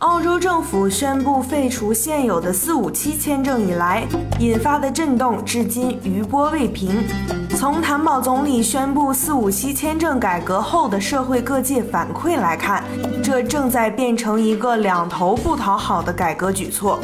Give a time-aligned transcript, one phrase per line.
[0.00, 4.06] 澳洲政府宣布废除现有的四五七签证以来，
[4.38, 7.02] 引发的震动至今余波未平。
[7.56, 12.84] 从谭宝总理宣布四五七签证改革后的社会各界反馈来看，
[13.24, 17.00] 这正在变成一个两头不讨好的改革举措。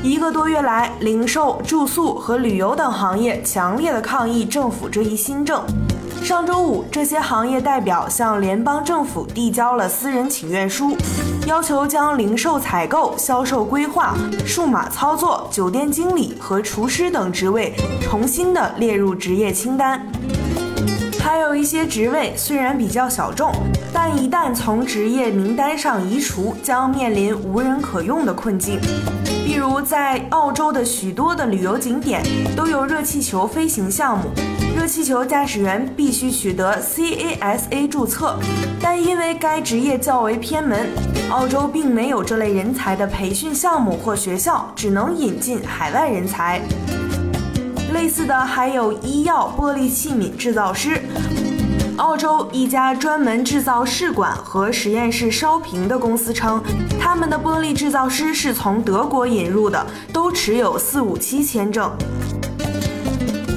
[0.00, 5.60] 一个多月来，零售、住宿和旅游等行业强烈的抗议政府这一新政。
[6.28, 10.94] 上周五，这些行业代表向联邦政府递交了私人请愿书，
[11.46, 14.14] 要求将零售采购、销售规划、
[14.44, 20.06] 数码操作、酒店经理和厨师等职位重新的列入职业清单。
[21.38, 23.52] 还有一些职位虽然比较小众，
[23.92, 28.80] 但一旦从职业名单上移除，将面临无人可用的困境。
[29.46, 32.24] 例如，在澳洲的许多的旅游景点
[32.56, 34.24] 都有热气球飞行项目。
[34.76, 38.36] 热气球驾驶员必须取得 CASA 注册，
[38.82, 40.88] 但因为该职业较为偏门，
[41.30, 46.60] 澳洲并没有这类人才的培训项目或学校，只能引进海外人才。
[47.98, 51.02] 类似的还有医药玻璃器皿制造师。
[51.96, 56.62] 澳洲一家专门制造试管和实验室烧瓶的公司称，
[57.00, 61.90] 他们的玻璃制造师是从德国引入的，都持有四五七签证。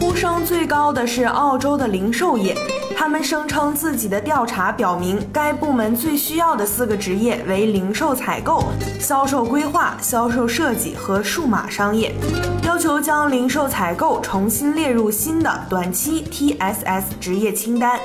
[0.00, 2.56] 呼声最高的是澳洲的零售业，
[2.98, 8.64] 他们声称自己的调查表明，该部门最需要的四个职业为零售采购、
[8.98, 12.12] 销售规划、销售设计和数码商业，
[12.64, 18.00] 要求将零售采购重新列入新的短期 TSS 职业清单。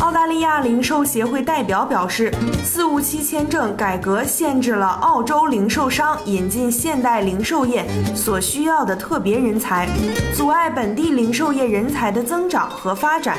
[0.00, 7.84] 澳大利亚零售协会代表表示，四五七签证改革限制了澳洲零售商引进现代零售业
[8.14, 9.88] 所需要的特别人才，
[10.34, 13.38] 阻碍本地零售业人才的增长和发展。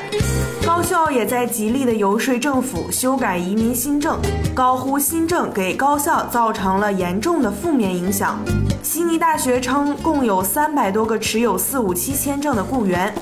[0.66, 4.20] 高校也在极力的游说政府修改移民新政，
[4.54, 8.38] 高呼新政给高校造成了严重的负面影响。
[8.84, 13.14] 悉尼大学称，共有三百多个持有四五七签证的雇员。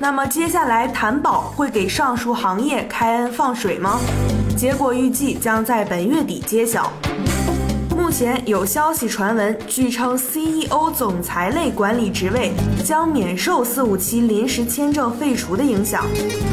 [0.00, 3.98] 那么接下来，谭宝会给上述行业开恩放水吗？
[4.56, 6.92] 结果预计将在本月底揭晓。
[7.96, 12.52] 目前有消息传闻，据称 CEO 总裁类管理职位
[12.84, 16.04] 将免受四五七临时签证废除的影响，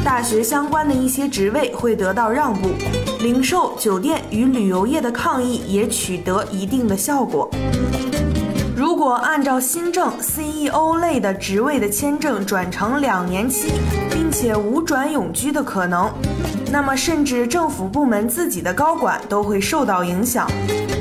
[0.03, 2.69] 大学相关的一些职位会得到让步，
[3.19, 7.47] 零售、酒店与旅游业的抗议也取得一定的效果。
[9.05, 13.71] 如果按照新政，CEO 类的职位的签证转成两年期，
[14.09, 16.11] 并且无转永居的可能，
[16.71, 20.49] 那么甚至政府部门自己的高管都会受到影响。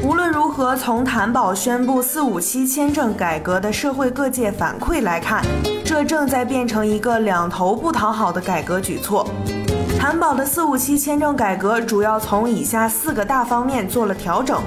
[0.02, 5.42] 无论如何，从谭宝宣布四五七签证改革的社会各界反馈来看，
[5.82, 9.26] 这正在变成一个两头不讨好的改革举措。
[9.98, 14.60] 谭宝的四五七签证改革主要从以下四个大方面做了调整。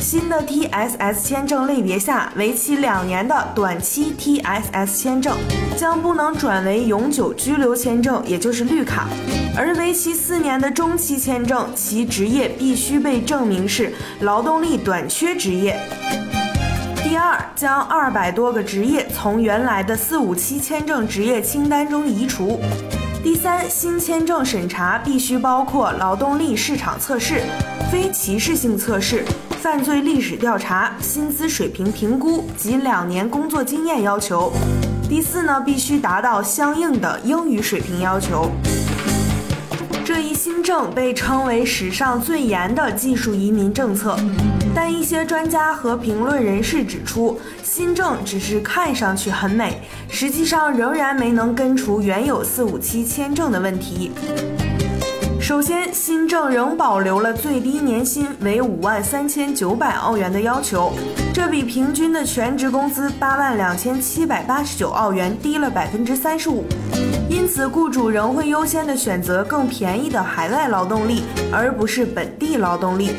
[0.00, 5.36] 新的 TSS 签证类别下，为期两年的短期 TSS 签证
[5.76, 9.02] 将不能转为永久居留签证，也就是绿卡；
[9.54, 15.78] 而为期四年的中期签证，其职业必须被证明是劳动力短缺职业。
[17.04, 22.58] 第二，将二百多个职业从原来的四五七签证职业清单中移除。
[23.22, 27.42] 第三，新签证审查必须包括劳动力市场测试、
[27.92, 29.22] 非歧视性测试。
[29.60, 34.50] 犯罪历史调查、薪资水平评估及两年工作经验要求。
[35.06, 38.50] 第四呢，必须达到相应的英语水平要求。
[40.12, 44.16] 这一新政被称为史上最严的技术移民政策，
[44.74, 54.10] 但一些专家和评论人士指出，新政只是看上去很美，实际上仍然没能根除原有四五七签证的问题。
[55.40, 60.92] 首先，新政仍保留了最低年薪为五万三千九百澳元的要求，
[61.32, 66.64] 这比平均的全职工资八万两千七百八十九澳元低了百分之三十五。
[67.28, 73.10] 因此，雇主仍会优先的选择更便宜的海外劳动力，而不是本地劳动力。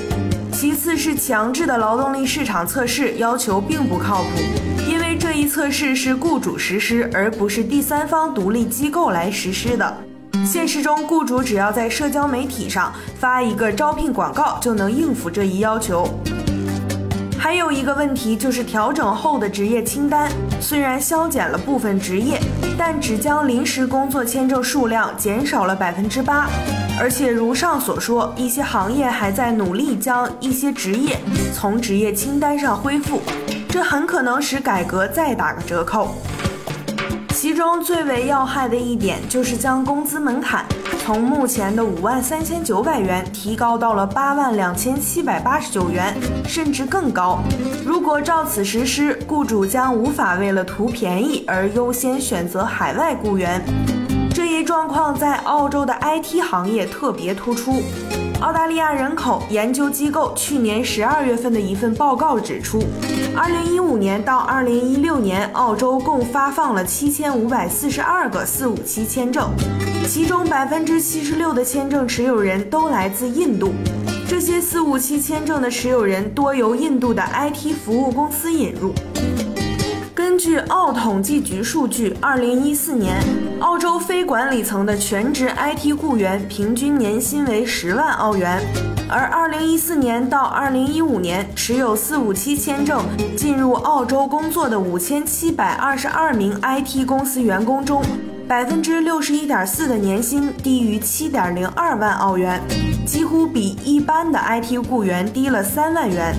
[0.54, 4.30] 其次是强制的劳动力市场测试要求并不靠谱，
[4.88, 9.98] 因为这一测试是雇主实施，而不是第三方独立机构来实施的。
[10.46, 16.08] 现实中，雇主只要在社交媒体上发一个招聘广告，就能应付这一要求。
[17.40, 22.40] 还有一个问题就是调整后的职业清单，虽然削减了部分职业，
[22.78, 26.50] 但只将临时工作签证数量减少了百分之八。
[27.00, 31.18] 而且如上所说，一些行业还在努力将一些职业
[31.54, 33.22] 从职业清单上恢复，
[33.68, 36.16] 这很可能使改革再打个折扣。
[37.52, 40.66] 其中最为要害的一点就是将工资门槛
[41.00, 46.16] 从目前的五万三千九百元提高到了八万两千七百八十九元，
[46.48, 47.40] 甚至更高。
[47.86, 53.62] 如果照此实施，雇主将无法为了图便宜而优先选择海外雇员。
[54.64, 57.82] 状况在澳洲的 IT 行业特别突出。
[58.42, 62.84] 澳大利亚人口研究机构去年十二月份的一份报告指出，
[63.36, 69.48] 二零一五年到二零一六年，澳洲共发放了七千五百四十二个四五七签证，
[70.08, 73.74] 其中百分之七十六的签证持有人都来自印度。
[74.28, 78.92] 这些四五七签证的持有人多由印度的 IT 服务公司引入。
[80.42, 83.16] 据澳统计局数据，二零一四年，
[83.60, 88.60] 澳洲非管理层的全职 IT 雇员平均年薪为十万澳元，
[89.08, 93.06] 而二零一四年到二零一五年，持有四五七签证
[93.38, 98.02] 进入澳洲工作的五千七百二十二名 IT 公司员工中，
[98.48, 102.60] 百分之六十一点四的年薪低于七点零二万澳元，
[103.06, 106.36] 几乎比一般的 IT 雇员低了三万元。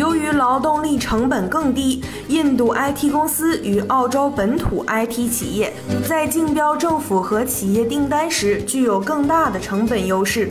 [0.00, 5.70] 由于劳动力成本更低，印度 IT 公司与澳洲本土 IT 企业
[6.08, 10.48] 在竞标政府和企业订单时具有更大的成本优势。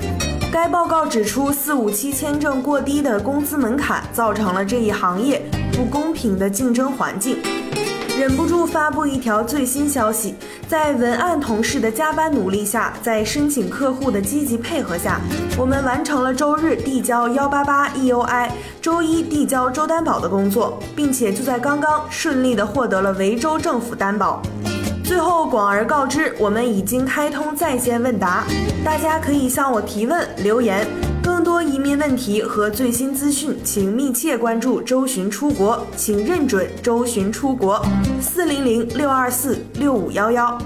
[0.53, 5.41] 该报告指出，四五七签证过低的工资门槛造成了这一行业
[5.73, 7.37] 不公平的竞争环境。
[8.19, 10.35] 忍不住发布一条最新消息，
[10.67, 15.21] 在文案同事的加班努力下，在申请客户的积极配合下，
[15.57, 18.49] 我们完成了周日递交幺八八 EUI，
[18.81, 24.41] 周一递交周担保的工作，并且就在刚刚顺利的获得了维州政府担保。
[25.01, 28.43] 最后广而告之，我们已经开通在线问答，
[28.83, 30.85] 大家可以向我提问留言。
[31.21, 37.85] 更多移民问题和最新资讯，请密切关注周巡出国，请认准周巡出国，
[38.21, 40.57] 四零零六二四六五幺幺。